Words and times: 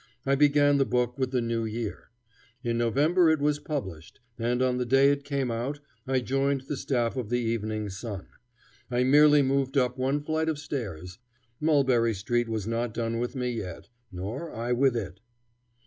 I 0.25 0.33
began 0.33 0.77
the 0.79 0.83
book 0.85 1.19
with 1.19 1.29
the 1.29 1.41
new 1.41 1.63
year. 1.63 2.09
In 2.63 2.75
November 2.75 3.29
it 3.29 3.39
was 3.39 3.59
published, 3.59 4.19
and 4.39 4.59
on 4.59 4.77
the 4.79 4.85
day 4.87 5.11
it 5.11 5.23
came 5.23 5.51
out 5.51 5.79
I 6.07 6.21
joined 6.21 6.61
the 6.61 6.75
staff 6.75 7.15
of 7.15 7.29
the 7.29 7.37
Evening 7.39 7.87
Sun. 7.89 8.27
I 8.89 9.03
merely 9.03 9.43
moved 9.43 9.77
up 9.77 9.99
one 9.99 10.19
flight 10.23 10.49
of 10.49 10.57
stairs. 10.57 11.19
Mulberry 11.59 12.15
Street 12.15 12.49
was 12.49 12.65
not 12.65 12.95
done 12.95 13.19
with 13.19 13.35
me 13.35 13.51
yet, 13.51 13.89
nor 14.11 14.51
I 14.51 14.71
with 14.71 14.97
it. 14.97 15.19